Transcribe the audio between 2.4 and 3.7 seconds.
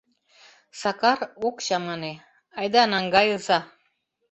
айда наҥгайыза.